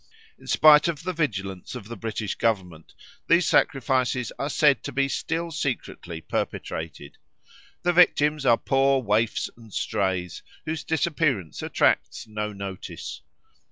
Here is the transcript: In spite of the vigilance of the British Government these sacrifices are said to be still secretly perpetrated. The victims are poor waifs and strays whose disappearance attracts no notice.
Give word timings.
In 0.39 0.47
spite 0.47 0.87
of 0.87 1.03
the 1.03 1.13
vigilance 1.13 1.75
of 1.75 1.87
the 1.87 1.95
British 1.95 2.33
Government 2.33 2.95
these 3.27 3.45
sacrifices 3.47 4.31
are 4.39 4.49
said 4.49 4.81
to 4.81 4.91
be 4.91 5.07
still 5.07 5.51
secretly 5.51 6.21
perpetrated. 6.21 7.19
The 7.83 7.93
victims 7.93 8.43
are 8.43 8.57
poor 8.57 8.99
waifs 8.99 9.47
and 9.55 9.71
strays 9.71 10.41
whose 10.65 10.83
disappearance 10.83 11.61
attracts 11.61 12.25
no 12.25 12.51
notice. 12.51 13.21